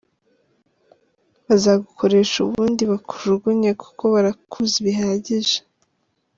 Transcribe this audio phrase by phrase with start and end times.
[1.47, 5.57] Bazagukoresha ubundi bakujugunye, kuko barakuzi bihagije…